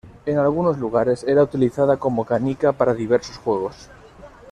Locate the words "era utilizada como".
1.27-2.25